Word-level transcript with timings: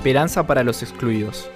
Esperanza 0.00 0.46
para 0.46 0.64
los 0.64 0.82
excluidos. 0.82 1.50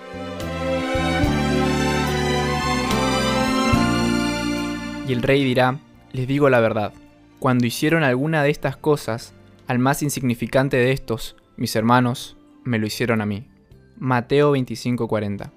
Y 5.09 5.12
el 5.14 5.22
rey 5.22 5.43
dirá, 5.43 5.79
les 6.12 6.29
digo 6.29 6.50
la 6.50 6.61
verdad, 6.61 6.93
cuando 7.38 7.64
hicieron 7.64 8.04
alguna 8.04 8.43
de 8.43 8.50
estas 8.50 8.77
cosas, 8.77 9.32
al 9.66 9.79
más 9.79 10.02
insignificante 10.02 10.77
de 10.77 10.93
estos, 10.93 11.36
mis 11.57 11.75
hermanos, 11.75 12.36
me 12.64 12.79
lo 12.79 12.86
hicieron 12.86 13.22
a 13.22 13.25
mí. 13.25 13.48
Mateo 13.96 14.52
25:40. 14.52 15.50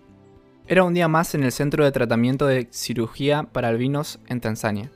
Era 0.65 0.85
un 0.85 0.93
día 0.93 1.09
más 1.09 1.35
en 1.35 1.43
el 1.43 1.51
Centro 1.51 1.83
de 1.83 1.91
Tratamiento 1.91 2.47
de 2.47 2.69
Cirugía 2.71 3.49
para 3.51 3.67
Albinos 3.67 4.21
en 4.29 4.39
Tanzania, 4.39 4.91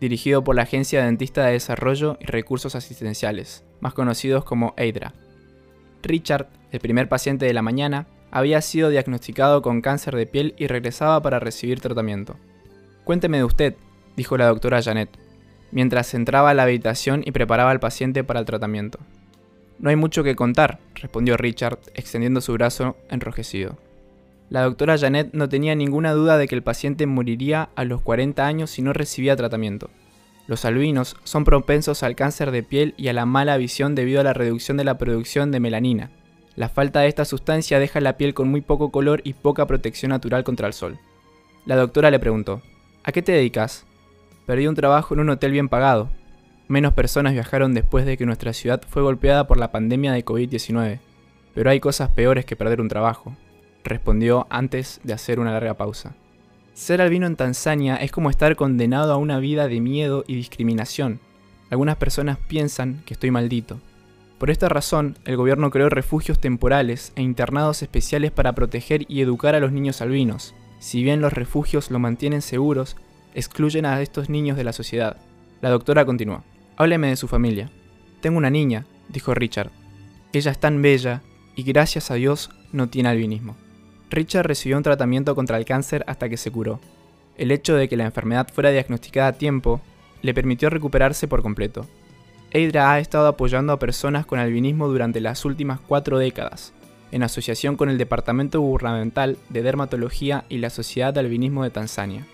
dirigido 0.00 0.42
por 0.42 0.56
la 0.56 0.62
Agencia 0.62 1.04
Dentista 1.04 1.44
de 1.44 1.52
Desarrollo 1.52 2.16
y 2.18 2.24
Recursos 2.24 2.74
Asistenciales, 2.74 3.62
más 3.80 3.92
conocidos 3.92 4.42
como 4.46 4.72
EIDRA. 4.78 5.12
Richard, 6.06 6.48
el 6.70 6.80
primer 6.80 7.08
paciente 7.08 7.46
de 7.46 7.52
la 7.52 7.62
mañana, 7.62 8.06
había 8.30 8.60
sido 8.60 8.90
diagnosticado 8.90 9.62
con 9.62 9.80
cáncer 9.80 10.16
de 10.16 10.26
piel 10.26 10.54
y 10.58 10.66
regresaba 10.66 11.20
para 11.22 11.38
recibir 11.38 11.80
tratamiento. 11.80 12.36
Cuénteme 13.04 13.38
de 13.38 13.44
usted, 13.44 13.74
dijo 14.16 14.36
la 14.36 14.46
doctora 14.46 14.82
Janet, 14.82 15.10
mientras 15.70 16.14
entraba 16.14 16.50
a 16.50 16.54
la 16.54 16.64
habitación 16.64 17.22
y 17.24 17.32
preparaba 17.32 17.70
al 17.70 17.80
paciente 17.80 18.24
para 18.24 18.40
el 18.40 18.46
tratamiento. 18.46 18.98
No 19.78 19.90
hay 19.90 19.96
mucho 19.96 20.24
que 20.24 20.36
contar, 20.36 20.80
respondió 20.94 21.36
Richard, 21.36 21.78
extendiendo 21.94 22.40
su 22.40 22.52
brazo 22.54 22.96
enrojecido. 23.10 23.76
La 24.48 24.62
doctora 24.62 24.96
Janet 24.96 25.30
no 25.32 25.48
tenía 25.48 25.74
ninguna 25.74 26.12
duda 26.12 26.38
de 26.38 26.48
que 26.48 26.54
el 26.54 26.62
paciente 26.62 27.06
moriría 27.06 27.68
a 27.74 27.84
los 27.84 28.00
40 28.00 28.46
años 28.46 28.70
si 28.70 28.80
no 28.80 28.92
recibía 28.92 29.36
tratamiento. 29.36 29.90
Los 30.46 30.64
albinos 30.64 31.16
son 31.24 31.44
propensos 31.44 32.02
al 32.02 32.14
cáncer 32.14 32.52
de 32.52 32.62
piel 32.62 32.94
y 32.96 33.08
a 33.08 33.12
la 33.12 33.26
mala 33.26 33.56
visión 33.56 33.94
debido 33.94 34.20
a 34.20 34.24
la 34.24 34.32
reducción 34.32 34.76
de 34.76 34.84
la 34.84 34.96
producción 34.96 35.50
de 35.50 35.60
melanina. 35.60 36.10
La 36.54 36.68
falta 36.68 37.00
de 37.00 37.08
esta 37.08 37.24
sustancia 37.24 37.78
deja 37.80 38.00
la 38.00 38.16
piel 38.16 38.32
con 38.32 38.48
muy 38.48 38.60
poco 38.60 38.90
color 38.90 39.20
y 39.24 39.34
poca 39.34 39.66
protección 39.66 40.10
natural 40.10 40.44
contra 40.44 40.68
el 40.68 40.72
sol. 40.72 40.98
La 41.66 41.76
doctora 41.76 42.10
le 42.10 42.20
preguntó, 42.20 42.62
¿A 43.02 43.12
qué 43.12 43.22
te 43.22 43.32
dedicas? 43.32 43.86
Perdí 44.46 44.68
un 44.68 44.76
trabajo 44.76 45.14
en 45.14 45.20
un 45.20 45.30
hotel 45.30 45.50
bien 45.50 45.68
pagado. 45.68 46.08
Menos 46.68 46.94
personas 46.94 47.32
viajaron 47.32 47.74
después 47.74 48.06
de 48.06 48.16
que 48.16 48.26
nuestra 48.26 48.52
ciudad 48.52 48.82
fue 48.88 49.02
golpeada 49.02 49.48
por 49.48 49.58
la 49.58 49.72
pandemia 49.72 50.12
de 50.12 50.24
COVID-19. 50.24 51.00
Pero 51.54 51.70
hay 51.70 51.80
cosas 51.80 52.10
peores 52.10 52.44
que 52.44 52.56
perder 52.56 52.80
un 52.80 52.88
trabajo, 52.88 53.36
respondió 53.82 54.46
antes 54.48 55.00
de 55.02 55.12
hacer 55.12 55.40
una 55.40 55.52
larga 55.52 55.74
pausa. 55.74 56.14
Ser 56.76 57.00
albino 57.00 57.26
en 57.26 57.36
Tanzania 57.36 57.96
es 57.96 58.12
como 58.12 58.28
estar 58.28 58.54
condenado 58.54 59.10
a 59.10 59.16
una 59.16 59.38
vida 59.38 59.66
de 59.66 59.80
miedo 59.80 60.24
y 60.26 60.34
discriminación. 60.34 61.20
Algunas 61.70 61.96
personas 61.96 62.36
piensan 62.36 63.02
que 63.06 63.14
estoy 63.14 63.30
maldito. 63.30 63.80
Por 64.36 64.50
esta 64.50 64.68
razón, 64.68 65.16
el 65.24 65.38
gobierno 65.38 65.70
creó 65.70 65.88
refugios 65.88 66.38
temporales 66.38 67.14
e 67.16 67.22
internados 67.22 67.80
especiales 67.80 68.30
para 68.30 68.52
proteger 68.52 69.06
y 69.08 69.22
educar 69.22 69.54
a 69.54 69.60
los 69.60 69.72
niños 69.72 70.02
albinos. 70.02 70.54
Si 70.78 71.02
bien 71.02 71.22
los 71.22 71.32
refugios 71.32 71.90
lo 71.90 71.98
mantienen 71.98 72.42
seguros, 72.42 72.98
excluyen 73.34 73.86
a 73.86 74.02
estos 74.02 74.28
niños 74.28 74.58
de 74.58 74.64
la 74.64 74.74
sociedad. 74.74 75.16
La 75.62 75.70
doctora 75.70 76.04
continuó. 76.04 76.44
Hábleme 76.76 77.08
de 77.08 77.16
su 77.16 77.26
familia. 77.26 77.70
Tengo 78.20 78.36
una 78.36 78.50
niña, 78.50 78.84
dijo 79.08 79.32
Richard. 79.32 79.70
Ella 80.34 80.50
es 80.50 80.60
tan 80.60 80.82
bella 80.82 81.22
y 81.56 81.62
gracias 81.62 82.10
a 82.10 82.16
Dios 82.16 82.50
no 82.70 82.90
tiene 82.90 83.08
albinismo. 83.08 83.56
Richard 84.10 84.46
recibió 84.46 84.76
un 84.76 84.82
tratamiento 84.82 85.34
contra 85.34 85.58
el 85.58 85.64
cáncer 85.64 86.04
hasta 86.06 86.28
que 86.28 86.36
se 86.36 86.50
curó. 86.50 86.80
El 87.36 87.50
hecho 87.50 87.74
de 87.74 87.88
que 87.88 87.96
la 87.96 88.04
enfermedad 88.04 88.48
fuera 88.52 88.70
diagnosticada 88.70 89.28
a 89.28 89.32
tiempo 89.32 89.80
le 90.22 90.34
permitió 90.34 90.70
recuperarse 90.70 91.28
por 91.28 91.42
completo. 91.42 91.86
EIDRA 92.52 92.92
ha 92.92 93.00
estado 93.00 93.26
apoyando 93.26 93.72
a 93.72 93.78
personas 93.78 94.24
con 94.24 94.38
albinismo 94.38 94.88
durante 94.88 95.20
las 95.20 95.44
últimas 95.44 95.80
cuatro 95.80 96.18
décadas, 96.18 96.72
en 97.12 97.22
asociación 97.22 97.76
con 97.76 97.90
el 97.90 97.98
Departamento 97.98 98.60
Gubernamental 98.60 99.36
de 99.48 99.62
Dermatología 99.62 100.44
y 100.48 100.58
la 100.58 100.70
Sociedad 100.70 101.12
de 101.12 101.20
Albinismo 101.20 101.64
de 101.64 101.70
Tanzania. 101.70 102.26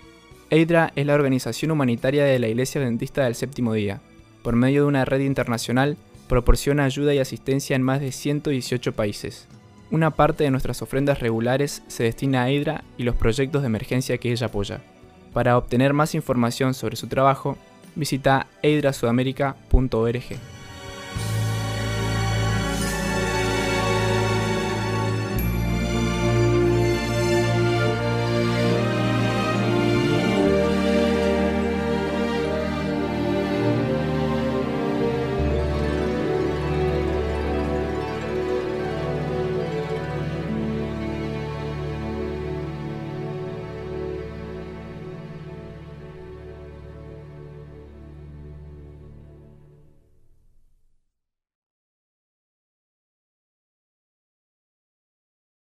EIDRA 0.51 0.93
es 0.97 1.07
la 1.07 1.15
organización 1.15 1.71
humanitaria 1.71 2.25
de 2.25 2.39
la 2.39 2.49
Iglesia 2.49 2.81
Dentista 2.81 3.25
del 3.25 3.35
Séptimo 3.35 3.73
Día. 3.73 4.01
Por 4.43 4.55
medio 4.55 4.83
de 4.83 4.89
una 4.89 5.05
red 5.05 5.21
internacional, 5.21 5.97
proporciona 6.29 6.85
ayuda 6.85 7.15
y 7.15 7.19
asistencia 7.19 7.75
en 7.75 7.83
más 7.83 8.01
de 8.01 8.13
118 8.13 8.93
países. 8.93 9.49
Una 9.93 10.11
parte 10.11 10.45
de 10.45 10.51
nuestras 10.51 10.81
ofrendas 10.81 11.21
regulares 11.21 11.83
se 11.87 12.05
destina 12.05 12.45
a 12.45 12.51
Hydra 12.51 12.83
y 12.97 13.03
los 13.03 13.15
proyectos 13.15 13.61
de 13.61 13.67
emergencia 13.67 14.17
que 14.17 14.33
ella 14.33 14.47
apoya. 14.47 14.81
Para 15.35 15.59
obtener 15.59 15.93
más 15.93 16.15
información 16.15 16.73
sobre 16.73 16.97
su 16.97 17.09
trabajo, 17.09 17.59
visita 17.95 18.47
hydrasudamerica.org. 18.63 20.52